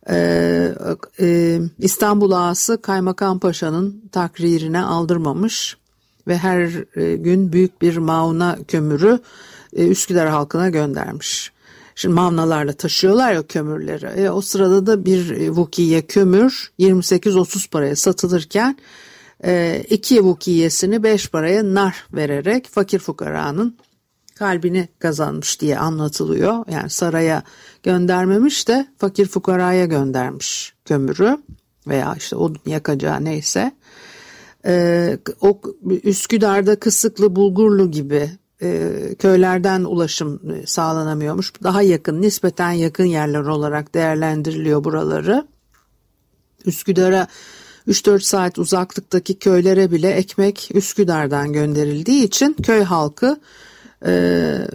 Ee, 0.10 0.76
e, 1.20 1.60
İstanbul 1.80 2.32
ağası 2.32 2.82
Kaymakam 2.82 3.40
Paşa'nın 3.40 4.04
takririne 4.12 4.82
aldırmamış 4.82 5.78
ve 6.28 6.38
her 6.38 6.98
e, 6.98 7.16
gün 7.16 7.54
büyük 7.54 7.82
bir 7.82 7.98
mauna 7.98 8.58
kömürü 8.68 9.20
e, 9.74 9.88
Üsküdar 9.88 10.30
halkına 10.30 10.70
göndermiş. 10.70 11.52
Şimdi 11.96 12.16
mavnalarla 12.16 12.74
taşıyorlar 12.74 13.34
ya 13.34 13.48
kömürleri. 13.48 14.06
E, 14.06 14.30
o 14.30 14.42
sırada 14.42 14.86
da 14.86 15.06
bir 15.06 15.50
vukiye 15.50 16.02
kömür 16.02 16.72
28-30 16.80 17.70
paraya 17.70 17.96
satılırken 17.96 18.72
e, 18.72 19.13
iki 19.90 20.24
vukiyesini 20.24 21.04
5 21.04 21.30
paraya 21.30 21.74
nar 21.74 22.08
vererek 22.14 22.68
fakir 22.68 23.00
fukaranın 23.00 23.78
kalbini 24.36 24.88
kazanmış 25.00 25.62
diye 25.62 25.78
anlatılıyor. 25.78 26.66
Yani 26.72 26.90
saraya 26.90 27.44
göndermemiş 27.84 28.68
de 28.68 28.88
fakir 28.98 29.28
fukaraya 29.28 29.86
göndermiş 29.86 30.74
kömürü 30.86 31.38
veya 31.88 32.16
işte 32.18 32.36
odun 32.36 32.62
yakacağı 32.66 33.26
neyse. 33.26 33.72
Ee, 34.66 35.18
o 35.42 35.62
Üsküdar'da 36.04 36.80
Kısıklı, 36.80 37.36
Bulgurlu 37.36 37.92
gibi 37.92 38.30
e, 38.62 38.92
köylerden 39.20 39.84
ulaşım 39.84 40.42
sağlanamıyormuş. 40.66 41.54
Daha 41.64 41.82
yakın, 41.82 42.22
nispeten 42.22 42.72
yakın 42.72 43.06
yerler 43.06 43.40
olarak 43.40 43.96
değerlendiriliyor 43.96 44.84
buraları. 44.84 45.48
Üsküdar'a 46.66 47.28
3-4 47.88 48.20
saat 48.20 48.60
uzaklıktaki 48.60 49.40
köylere 49.40 49.92
bile 49.92 50.10
ekmek 50.10 50.70
Üsküdar'dan 50.74 51.54
gönderildiği 51.54 52.24
için 52.24 52.54
köy 52.54 52.82
halkı 52.82 53.40
e, 54.06 54.68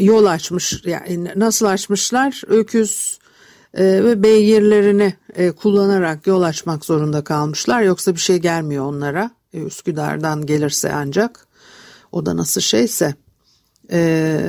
yol 0.00 0.24
açmış. 0.24 0.82
Yani 0.84 1.32
nasıl 1.36 1.66
açmışlar? 1.66 2.42
Öküz 2.46 3.18
e, 3.74 3.84
ve 3.84 4.22
beygirlerini 4.22 5.14
e, 5.34 5.50
kullanarak 5.50 6.26
yol 6.26 6.42
açmak 6.42 6.84
zorunda 6.84 7.24
kalmışlar. 7.24 7.82
Yoksa 7.82 8.14
bir 8.14 8.20
şey 8.20 8.38
gelmiyor 8.38 8.84
onlara. 8.84 9.30
E, 9.54 9.62
Üsküdar'dan 9.62 10.46
gelirse 10.46 10.92
ancak. 10.92 11.46
O 12.12 12.26
da 12.26 12.36
nasıl 12.36 12.60
şeyse. 12.60 13.14
E, 13.92 14.40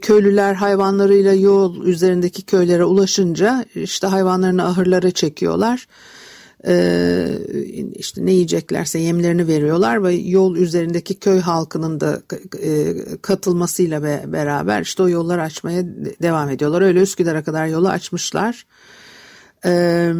köylüler 0.00 0.54
hayvanlarıyla 0.54 1.32
yol 1.32 1.84
üzerindeki 1.84 2.42
köylere 2.42 2.84
ulaşınca 2.84 3.64
işte 3.74 4.06
hayvanlarını 4.06 4.64
ahırlara 4.66 5.10
çekiyorlar 5.10 5.86
e, 6.66 7.38
işte 7.94 8.26
ne 8.26 8.32
yiyeceklerse 8.32 8.98
yemlerini 8.98 9.46
veriyorlar 9.46 10.02
ve 10.02 10.12
yol 10.14 10.56
üzerindeki 10.56 11.14
köy 11.14 11.40
halkının 11.40 12.00
da 12.00 12.22
e, 12.62 12.94
katılmasıyla 13.22 14.02
beraber 14.32 14.82
işte 14.82 15.02
o 15.02 15.08
yolları 15.08 15.42
açmaya 15.42 15.84
devam 16.22 16.50
ediyorlar. 16.50 16.82
Öyle 16.82 17.00
Üsküdar'a 17.00 17.44
kadar 17.44 17.66
yolu 17.66 17.88
açmışlar. 17.88 18.66
E, 19.64 20.12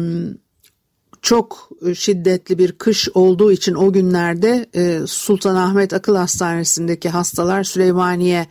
çok 1.21 1.69
şiddetli 1.95 2.57
bir 2.57 2.71
kış 2.71 3.09
olduğu 3.13 3.51
için 3.51 3.75
o 3.75 3.93
günlerde 3.93 4.65
e, 4.73 4.99
Sultanahmet 5.07 5.93
Akıl 5.93 6.15
Hastanesi'ndeki 6.15 7.09
hastalar 7.09 7.63
Süleymaniye 7.63 8.47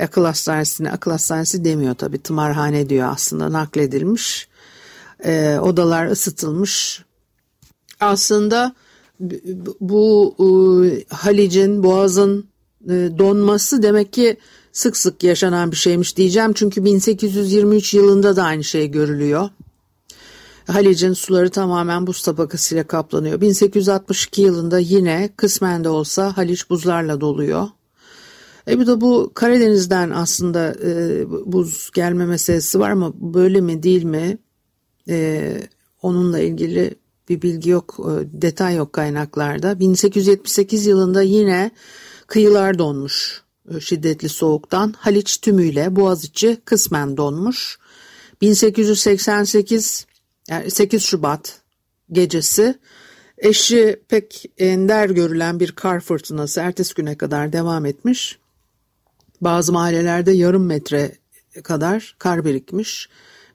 Akıl 0.00 0.24
Hastanesi'ne 0.24 0.90
akıl 0.90 1.10
hastanesi 1.10 1.64
demiyor 1.64 1.94
tabi 1.94 2.18
tımarhane 2.18 2.88
diyor 2.88 3.08
aslında 3.12 3.52
nakledilmiş. 3.52 4.48
E, 5.24 5.58
odalar 5.58 6.06
ısıtılmış 6.06 7.02
aslında 8.00 8.74
bu 9.80 10.34
e, 10.38 10.44
Halic'in, 11.14 11.82
Boğaz'ın 11.82 12.46
e, 12.84 12.90
donması 13.18 13.82
demek 13.82 14.12
ki 14.12 14.36
sık 14.72 14.96
sık 14.96 15.22
yaşanan 15.24 15.70
bir 15.70 15.76
şeymiş 15.76 16.16
diyeceğim. 16.16 16.52
Çünkü 16.52 16.84
1823 16.84 17.94
yılında 17.94 18.36
da 18.36 18.44
aynı 18.44 18.64
şey 18.64 18.90
görülüyor. 18.90 19.50
Halic'in 20.66 21.12
suları 21.12 21.50
tamamen 21.50 22.06
buz 22.06 22.22
tabakasıyla 22.22 22.86
kaplanıyor. 22.86 23.40
1862 23.40 24.42
yılında 24.42 24.78
yine 24.78 25.30
kısmen 25.36 25.84
de 25.84 25.88
olsa 25.88 26.36
Haliç 26.36 26.70
buzlarla 26.70 27.20
doluyor. 27.20 27.68
E 28.68 28.80
bir 28.80 28.86
de 28.86 29.00
bu 29.00 29.32
Karadeniz'den 29.34 30.10
aslında 30.10 30.74
e, 30.84 31.24
buz 31.52 31.90
gelme 31.94 32.26
meselesi 32.26 32.80
var 32.80 32.90
ama 32.90 33.12
böyle 33.34 33.60
mi 33.60 33.82
değil 33.82 34.04
mi? 34.04 34.38
E, 35.08 35.56
onunla 36.02 36.38
ilgili 36.38 36.94
bir 37.28 37.42
bilgi 37.42 37.70
yok, 37.70 38.00
e, 38.00 38.42
detay 38.42 38.76
yok 38.76 38.92
kaynaklarda. 38.92 39.78
1878 39.78 40.86
yılında 40.86 41.22
yine 41.22 41.70
kıyılar 42.26 42.78
donmuş 42.78 43.42
e, 43.74 43.80
şiddetli 43.80 44.28
soğuktan. 44.28 44.94
Haliç 44.98 45.38
tümüyle 45.38 45.96
Boğaziçi 45.96 46.58
kısmen 46.64 47.16
donmuş. 47.16 47.78
1888 48.40 50.06
yani 50.48 50.70
8 50.70 51.02
Şubat 51.02 51.60
gecesi 52.12 52.78
eşi 53.38 54.02
pek 54.08 54.50
ender 54.58 55.10
görülen 55.10 55.60
bir 55.60 55.72
kar 55.72 56.00
fırtınası 56.00 56.60
ertesi 56.60 56.94
güne 56.94 57.18
kadar 57.18 57.52
devam 57.52 57.86
etmiş. 57.86 58.38
Bazı 59.42 59.72
mahallelerde 59.72 60.32
yarım 60.32 60.66
metre 60.66 61.16
kadar 61.62 62.14
kar 62.18 62.44
birikmiş. 62.44 63.08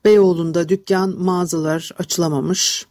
Beyoğlu'nda 0.05 0.69
dükkan, 0.69 1.19
mağazalar 1.19 1.91
açılamamış. 1.99 2.85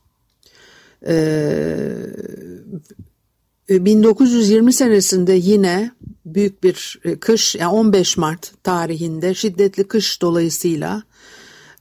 1920 3.71 4.69
ee, 4.69 4.73
senesinde 4.73 5.33
yine 5.33 5.91
büyük 6.27 6.65
bir 6.65 7.01
e, 7.05 7.19
kış, 7.19 7.55
yani 7.55 7.73
15 7.73 8.17
Mart 8.17 8.53
tarihinde 8.63 9.35
şiddetli 9.35 9.89
kış 9.89 10.23
dolayısıyla 10.23 11.03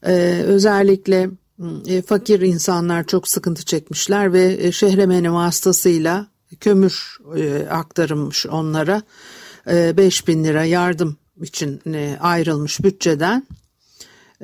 e, 0.05 0.43
özellikle 0.45 1.29
e, 1.87 2.01
fakir 2.01 2.41
insanlar 2.41 3.07
çok 3.07 3.27
sıkıntı 3.27 3.65
çekmişler 3.65 4.33
ve 4.33 4.71
şehremeni 4.71 5.33
vasıtasıyla 5.33 6.27
kömür 6.59 7.17
aktarılmış 7.69 8.45
onlara 8.45 9.01
5 9.67 10.27
bin 10.27 10.43
lira 10.43 10.63
yardım 10.63 11.17
için 11.41 11.81
ayrılmış 12.19 12.83
bütçeden. 12.83 13.47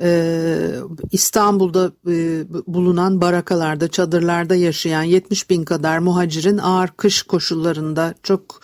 Ee, 0.00 0.70
İstanbul'da 1.12 1.92
e, 2.08 2.44
bulunan 2.66 3.20
barakalarda, 3.20 3.88
çadırlarda 3.88 4.54
yaşayan 4.54 5.02
70 5.02 5.50
bin 5.50 5.64
kadar 5.64 5.98
muhacirin 5.98 6.58
ağır 6.58 6.88
kış 6.88 7.22
koşullarında 7.22 8.14
çok 8.22 8.60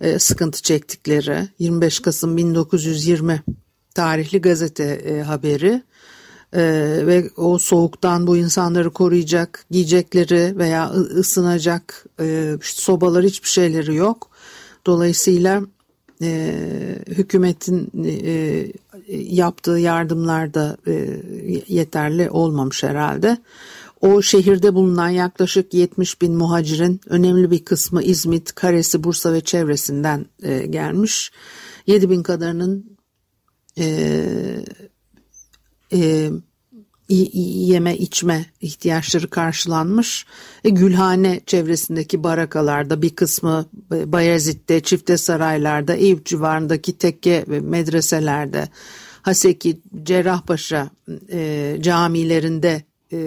e, 0.00 0.18
sıkıntı 0.18 0.62
çektikleri 0.62 1.48
25 1.58 2.00
Kasım 2.00 2.36
1920 2.36 3.42
tarihli 3.94 4.40
gazete 4.40 4.84
e, 4.84 5.22
haberi 5.22 5.82
e, 6.52 6.62
ve 7.06 7.30
o 7.36 7.58
soğuktan 7.58 8.26
bu 8.26 8.36
insanları 8.36 8.90
koruyacak 8.90 9.64
giyecekleri 9.70 10.58
veya 10.58 10.90
ısınacak 10.90 12.06
e, 12.20 12.56
sobalar 12.62 13.24
hiçbir 13.24 13.48
şeyleri 13.48 13.94
yok. 13.94 14.30
Dolayısıyla 14.86 15.62
e, 16.22 16.54
hükümetin 17.06 17.90
e, 18.04 18.66
yaptığı 19.12 19.78
yardımlar 19.78 20.54
da 20.54 20.76
e, 20.86 21.22
yeterli 21.68 22.30
olmamış 22.30 22.82
herhalde. 22.82 23.38
O 24.00 24.22
şehirde 24.22 24.74
bulunan 24.74 25.08
yaklaşık 25.08 25.74
70 25.74 26.22
bin 26.22 26.34
muhacirin 26.34 27.00
önemli 27.06 27.50
bir 27.50 27.64
kısmı 27.64 28.02
İzmit, 28.02 28.54
Karesi, 28.54 29.04
Bursa 29.04 29.32
ve 29.32 29.40
çevresinden 29.40 30.26
e, 30.42 30.66
gelmiş. 30.66 31.32
7 31.86 32.10
bin 32.10 32.22
kadarının 32.22 32.96
e, 33.78 33.84
e, 35.92 36.30
yeme 37.10 37.96
içme 37.96 38.46
ihtiyaçları 38.60 39.30
karşılanmış. 39.30 40.26
E, 40.64 40.70
Gülhane 40.70 41.40
çevresindeki 41.46 42.24
barakalarda 42.24 43.02
bir 43.02 43.10
kısmı 43.10 43.66
e, 43.94 44.12
Bayezid'de, 44.12 44.80
Çifte 44.80 45.16
Saraylar'da, 45.16 45.94
Eyüp 45.94 46.26
civarındaki 46.26 46.98
tekke 46.98 47.44
ve 47.48 47.60
medreselerde, 47.60 48.68
Haseki, 49.22 49.80
Cerrahpaşa 50.02 50.90
e, 51.32 51.76
camilerinde 51.80 52.82
e, 53.12 53.18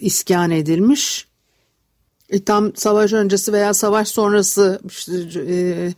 iskan 0.00 0.50
edilmiş. 0.50 1.28
E, 2.30 2.44
tam 2.44 2.76
savaş 2.76 3.12
öncesi 3.12 3.52
veya 3.52 3.74
savaş 3.74 4.08
sonrası 4.08 4.80
işte, 4.88 5.12
e, 5.48 5.92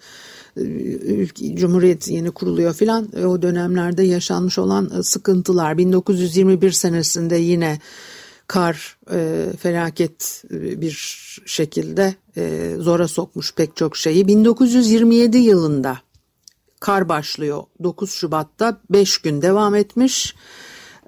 Cumhuriyet 1.54 2.08
yeni 2.08 2.30
kuruluyor 2.30 2.74
filan. 2.74 3.08
E, 3.16 3.26
o 3.26 3.42
dönemlerde 3.42 4.02
yaşanmış 4.02 4.58
olan 4.58 4.90
e, 4.98 5.02
sıkıntılar. 5.02 5.78
1921 5.78 6.70
senesinde 6.70 7.36
yine 7.36 7.78
kar 8.46 8.96
e, 9.12 9.46
felaket 9.58 10.44
e, 10.50 10.80
bir 10.80 10.92
şekilde 11.46 12.14
e, 12.36 12.74
zora 12.78 13.08
sokmuş 13.08 13.54
pek 13.54 13.76
çok 13.76 13.96
şeyi. 13.96 14.28
1927 14.28 15.38
yılında 15.38 15.98
kar 16.80 17.08
başlıyor. 17.08 17.62
9 17.82 18.10
Şubat'ta 18.10 18.80
5 18.90 19.18
gün 19.18 19.42
devam 19.42 19.74
etmiş 19.74 20.34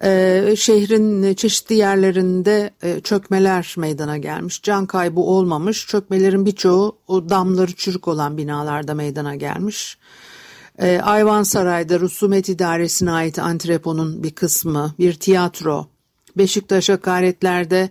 ee, 0.02 0.54
şehrin 0.56 1.34
çeşitli 1.34 1.74
yerlerinde 1.74 2.70
e, 2.82 3.00
çökmeler 3.00 3.74
meydana 3.76 4.16
gelmiş. 4.16 4.62
Can 4.62 4.86
kaybı 4.86 5.20
olmamış. 5.20 5.86
Çökmelerin 5.86 6.46
birçoğu 6.46 6.96
o 7.08 7.28
damları 7.28 7.72
çürük 7.72 8.08
olan 8.08 8.36
binalarda 8.36 8.94
meydana 8.94 9.34
gelmiş. 9.34 9.98
Ee, 10.78 11.00
Ayvansaray'da 11.02 12.00
Rusumet 12.00 12.48
İdaresi'ne 12.48 13.12
ait 13.12 13.38
antreponun 13.38 14.22
bir 14.22 14.30
kısmı, 14.30 14.94
bir 14.98 15.14
tiyatro, 15.14 15.86
Beşiktaş 16.36 16.88
hakaretlerde 16.88 17.90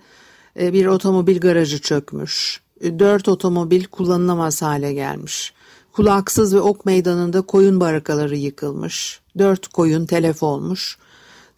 e, 0.60 0.74
bir 0.74 0.86
otomobil 0.86 1.40
garajı 1.40 1.82
çökmüş. 1.82 2.62
E, 2.82 3.00
dört 3.00 3.28
otomobil 3.28 3.84
kullanılamaz 3.84 4.62
hale 4.62 4.94
gelmiş. 4.94 5.54
Kulaksız 5.92 6.56
ve 6.56 6.60
ok 6.60 6.86
meydanında 6.86 7.42
koyun 7.42 7.80
barakaları 7.80 8.36
yıkılmış. 8.36 9.20
Dört 9.38 9.68
koyun 9.68 10.06
telef 10.06 10.44
olmuş. 10.44 10.98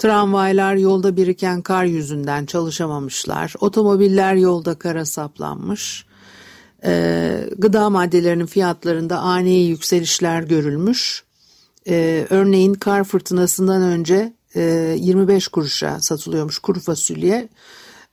Tramvaylar 0.02 0.76
yolda 0.76 1.18
biriken 1.18 1.62
kar 1.62 1.86
yüzünden 1.86 2.46
çalışamamışlar. 2.46 3.54
Otomobiller 3.60 4.34
yolda 4.36 4.76
kara 4.76 5.06
saplanmış. 5.06 6.06
Ee, 6.86 7.50
gıda 7.58 7.90
maddelerinin 7.90 8.46
fiyatlarında 8.46 9.20
ani 9.20 9.54
yükselişler 9.54 10.44
görülmüş. 10.44 11.24
Ee, 11.88 12.28
örneğin 12.30 12.74
kar 12.74 13.04
fırtınasından 13.04 13.82
önce 13.82 14.34
e, 14.56 14.62
25 15.00 15.48
kuruşa 15.48 16.00
satılıyormuş 16.00 16.60
kuru 16.60 16.80
fasulye. 16.80 17.50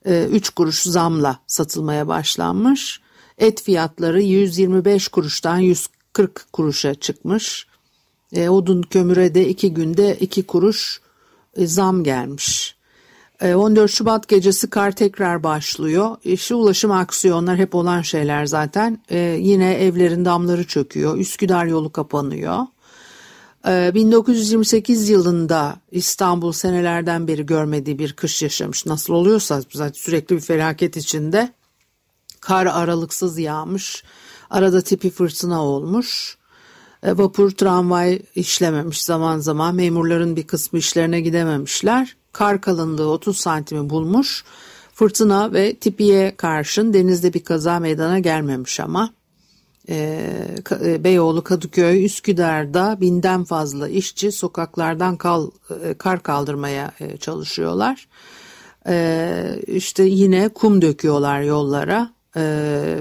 E, 0.05 0.27
3 0.31 0.49
kuruş 0.49 0.81
zamla 0.81 1.39
satılmaya 1.47 2.07
başlanmış. 2.07 3.01
Et 3.37 3.63
fiyatları 3.63 4.21
125 4.21 5.07
kuruştan 5.07 5.57
140 5.57 6.45
kuruşa 6.53 6.95
çıkmış. 6.95 7.67
E, 8.33 8.49
odun 8.49 8.81
kömüre 8.81 9.35
de 9.35 9.47
2 9.47 9.73
günde 9.73 10.15
2 10.15 10.43
kuruş 10.43 11.01
zam 11.57 12.03
gelmiş. 12.03 12.79
14 13.41 13.91
e, 13.91 13.93
Şubat 13.93 14.27
gecesi 14.27 14.69
kar 14.69 14.91
tekrar 14.91 15.43
başlıyor. 15.43 16.17
İşte 16.23 16.55
ulaşım 16.55 16.91
aksiyonlar 16.91 17.57
hep 17.57 17.75
olan 17.75 18.01
şeyler 18.01 18.45
zaten. 18.45 18.99
Ee, 19.09 19.17
yine 19.39 19.73
evlerin 19.73 20.25
damları 20.25 20.67
çöküyor. 20.67 21.17
Üsküdar 21.17 21.65
yolu 21.65 21.91
kapanıyor. 21.91 22.59
Ee, 23.67 23.91
1928 23.93 25.09
yılında 25.09 25.75
İstanbul 25.91 26.51
senelerden 26.51 27.27
beri 27.27 27.45
görmediği 27.45 27.99
bir 27.99 28.13
kış 28.13 28.43
yaşamış. 28.43 28.85
Nasıl 28.85 29.13
oluyorsa 29.13 29.61
zaten 29.73 29.93
sürekli 29.93 30.35
bir 30.35 30.41
felaket 30.41 30.97
içinde. 30.97 31.53
Kar 32.41 32.65
aralıksız 32.65 33.39
yağmış. 33.39 34.03
Arada 34.49 34.81
tipi 34.81 35.09
fırtına 35.09 35.65
olmuş. 35.65 36.37
E, 37.03 37.17
vapur, 37.17 37.51
tramvay 37.51 38.19
işlememiş 38.35 39.03
zaman 39.03 39.39
zaman. 39.39 39.75
Memurların 39.75 40.35
bir 40.35 40.47
kısmı 40.47 40.79
işlerine 40.79 41.21
gidememişler. 41.21 42.15
Kar 42.31 42.61
kalınlığı 42.61 43.11
30 43.11 43.37
santimi 43.37 43.89
bulmuş. 43.89 44.43
Fırtına 44.93 45.53
ve 45.53 45.75
tipiye 45.75 46.35
karşın 46.35 46.93
denizde 46.93 47.33
bir 47.33 47.43
kaza 47.43 47.79
meydana 47.79 48.19
gelmemiş 48.19 48.79
ama. 48.79 49.13
E, 49.89 50.23
e, 50.81 51.03
Beyoğlu, 51.03 51.43
Kadıköy, 51.43 52.05
Üsküdar'da 52.05 52.97
binden 53.01 53.43
fazla 53.43 53.89
işçi 53.89 54.31
sokaklardan 54.31 55.17
kal, 55.17 55.51
kar 55.97 56.23
kaldırmaya 56.23 56.91
çalışıyorlar. 57.19 58.07
İşte 59.67 60.03
yine 60.03 60.49
kum 60.49 60.81
döküyorlar 60.81 61.41
yollara. 61.41 62.09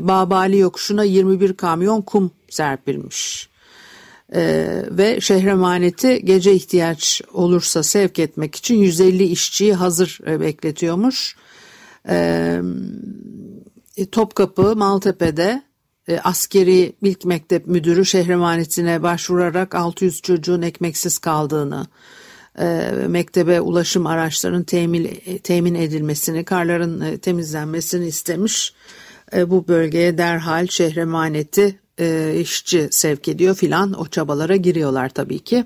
Babali 0.01 0.59
yokuşuna 0.59 1.05
21 1.05 1.53
kamyon 1.53 2.03
kum 2.03 2.31
serpilmiş 2.51 3.48
e, 4.35 4.67
ve 4.91 5.21
şehremaneti 5.21 6.25
gece 6.25 6.53
ihtiyaç 6.55 7.23
olursa 7.33 7.83
sevk 7.83 8.19
etmek 8.19 8.57
için 8.57 8.75
150 8.75 9.25
işçiyi 9.25 9.75
hazır 9.75 10.19
e, 10.27 10.41
bekletiyormuş. 10.41 11.37
E, 12.09 12.61
Topkapı, 14.13 14.77
Maltepe'de 14.77 15.63
e, 16.09 16.19
askeri 16.19 16.93
ilk 17.03 17.25
mektep 17.25 17.67
müdürü 17.67 18.05
şehremanetine 18.05 19.03
başvurarak 19.03 19.75
600 19.75 20.23
çocuğun 20.23 20.63
ekmeksiz 20.63 21.19
kaldığını, 21.19 21.87
e, 22.59 22.91
mektebe 23.09 23.61
ulaşım 23.61 24.07
araçlarının 24.07 24.65
temin, 24.65 25.21
temin 25.43 25.75
edilmesini, 25.75 26.45
karların 26.45 27.17
temizlenmesini 27.17 28.07
istemiş. 28.07 28.75
Bu 29.47 29.69
bölgeye 29.69 30.19
derhal 30.19 30.67
şehremaneti 30.67 31.79
e, 31.99 32.37
işçi 32.41 32.89
sevk 32.91 33.29
ediyor 33.29 33.55
filan 33.55 34.01
o 34.01 34.07
çabalara 34.07 34.57
giriyorlar 34.57 35.09
tabii 35.09 35.39
ki. 35.39 35.65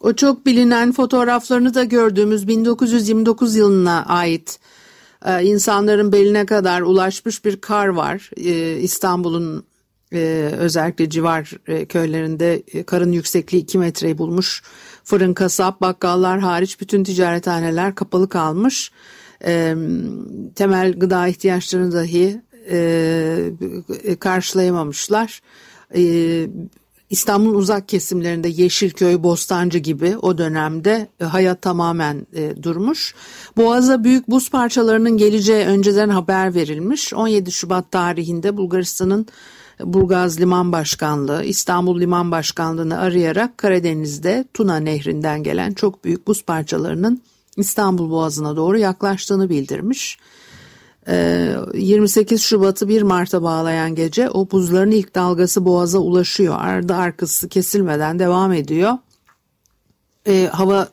O 0.00 0.12
çok 0.12 0.46
bilinen 0.46 0.92
fotoğraflarını 0.92 1.74
da 1.74 1.84
gördüğümüz 1.84 2.48
1929 2.48 3.56
yılına 3.56 4.04
ait 4.06 4.58
e, 5.26 5.44
insanların 5.44 6.12
beline 6.12 6.46
kadar 6.46 6.80
ulaşmış 6.80 7.44
bir 7.44 7.60
kar 7.60 7.88
var. 7.88 8.30
E, 8.36 8.80
İstanbul'un 8.80 9.64
e, 10.12 10.50
özellikle 10.58 11.10
civar 11.10 11.52
e, 11.66 11.84
köylerinde 11.86 12.62
e, 12.72 12.82
karın 12.82 13.12
yüksekliği 13.12 13.62
2 13.62 13.78
metreyi 13.78 14.18
bulmuş. 14.18 14.62
Fırın, 15.04 15.34
kasap, 15.34 15.80
bakkallar 15.80 16.40
hariç 16.40 16.80
bütün 16.80 17.04
ticarethaneler 17.04 17.94
kapalı 17.94 18.28
kalmış. 18.28 18.92
E, 19.44 19.74
temel 20.54 20.92
gıda 20.92 21.28
ihtiyaçlarını 21.28 21.92
dahi 21.92 22.40
e, 22.70 24.16
karşılayamamışlar. 24.20 25.42
E, 25.94 26.46
İstanbul'un 27.12 27.54
uzak 27.54 27.88
kesimlerinde 27.88 28.48
Yeşilköy, 28.48 29.22
Bostancı 29.22 29.78
gibi 29.78 30.16
o 30.22 30.38
dönemde 30.38 31.08
e, 31.20 31.24
hayat 31.24 31.62
tamamen 31.62 32.26
e, 32.34 32.62
durmuş. 32.62 33.14
Boğaz'a 33.56 34.04
büyük 34.04 34.30
buz 34.30 34.50
parçalarının 34.50 35.16
geleceği 35.16 35.66
önceden 35.66 36.08
haber 36.08 36.54
verilmiş. 36.54 37.14
17 37.14 37.52
Şubat 37.52 37.92
tarihinde 37.92 38.56
Bulgaristan'ın 38.56 39.26
Burgaz 39.80 40.40
Liman 40.40 40.72
Başkanlığı 40.72 41.44
İstanbul 41.44 42.00
Liman 42.00 42.30
Başkanlığı'nı 42.30 42.98
arayarak 42.98 43.58
Karadeniz'de 43.58 44.44
Tuna 44.54 44.76
Nehri'nden 44.76 45.42
gelen 45.42 45.72
çok 45.72 46.04
büyük 46.04 46.26
buz 46.26 46.42
parçalarının 46.42 47.22
İstanbul 47.56 48.10
Boğazı'na 48.10 48.56
doğru 48.56 48.78
yaklaştığını 48.78 49.48
bildirmiş. 49.48 50.18
28 51.06 52.40
ee, 52.40 52.42
Şubat'ı 52.42 52.88
1 52.88 53.02
Mart'a 53.02 53.42
bağlayan 53.42 53.94
gece 53.94 54.30
o 54.30 54.50
buzların 54.50 54.90
ilk 54.90 55.14
dalgası 55.14 55.64
boğaza 55.64 55.98
ulaşıyor. 55.98 56.54
Ardı 56.58 56.94
arkası 56.94 57.48
kesilmeden 57.48 58.18
devam 58.18 58.52
ediyor. 58.52 58.92
E, 60.26 60.46
hava 60.52 60.88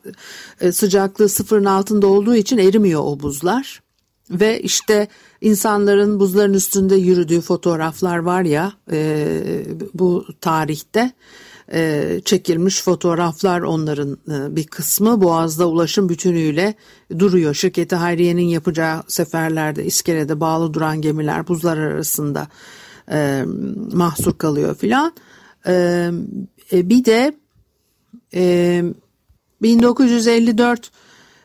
e, 0.62 0.72
sıcaklığı 0.72 1.30
sıfırın 1.30 1.66
altında 1.66 2.08
olduğu 2.08 2.36
için 2.36 2.58
erimiyor 2.58 3.02
o 3.04 3.20
buzlar. 3.20 3.82
Ve 4.30 4.62
işte 4.62 5.08
insanların 5.42 6.20
buzların 6.20 6.54
üstünde 6.54 6.96
yürüdüğü 6.96 7.42
fotoğraflar 7.42 8.18
var 8.18 8.42
ya 8.42 8.74
e, 8.92 9.42
bu 9.94 10.26
tarihte 10.42 11.00
e, 11.00 11.12
çekilmiş 12.26 12.84
fotoğraflar 12.84 13.62
onların 13.62 14.18
e, 14.28 14.56
bir 14.56 14.68
kısmı 14.68 15.22
Boğaz'da 15.22 15.68
ulaşım 15.68 16.10
bütünüyle 16.10 16.74
duruyor. 17.20 17.54
Şirketi 17.54 17.96
Hayriye'nin 17.96 18.48
yapacağı 18.48 19.04
seferlerde 19.08 19.86
iskelede 19.86 20.40
bağlı 20.40 20.74
duran 20.74 21.02
gemiler 21.02 21.48
buzlar 21.48 21.78
arasında 21.78 22.48
e, 23.12 23.44
mahsur 23.94 24.38
kalıyor 24.38 24.76
filan. 24.76 25.14
E, 25.68 25.74
e, 26.72 26.90
bir 26.90 27.06
de 27.06 27.36
e, 28.34 28.84
1954 29.62 30.92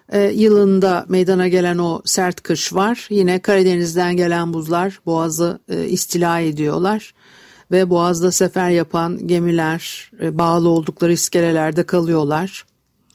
e, 0.09 0.21
yılında 0.23 1.07
meydana 1.09 1.49
gelen 1.49 1.79
o 1.79 2.03
sert 2.05 2.41
kış 2.43 2.75
var. 2.75 3.07
Yine 3.11 3.39
Karadeniz'den 3.39 4.17
gelen 4.17 4.53
buzlar 4.53 5.01
boğazı 5.07 5.59
e, 5.69 5.87
istila 5.87 6.41
ediyorlar 6.41 7.15
ve 7.71 7.91
boğazda 7.91 8.33
sefer 8.33 8.71
yapan 8.71 9.27
gemiler 9.27 10.11
e, 10.21 10.39
bağlı 10.39 10.69
oldukları 10.69 11.13
iskelelerde 11.13 11.83
kalıyorlar. 11.83 12.65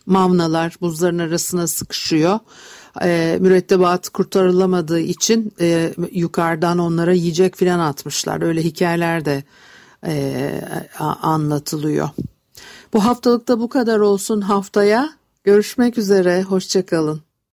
Mavnalar 0.05 0.75
buzların 0.81 1.19
arasına 1.19 1.67
sıkışıyor. 1.67 2.39
E, 3.01 3.38
mürettebat 3.41 4.09
kurtarılamadığı 4.09 4.99
için 4.99 5.53
e, 5.62 5.93
yukarıdan 6.12 6.77
onlara 6.77 7.13
yiyecek 7.13 7.55
filan 7.55 7.79
atmışlar. 7.79 8.41
Öyle 8.41 8.63
hikayeler 8.63 9.25
de 9.25 9.43
e, 10.05 10.51
anlatılıyor. 11.21 12.09
Bu 12.93 13.05
haftalıkta 13.05 13.59
bu 13.59 13.69
kadar 13.69 13.99
olsun 13.99 14.41
haftaya. 14.41 15.09
Görüşmek 15.43 15.97
üzere, 15.97 16.43
hoşçakalın. 16.43 17.28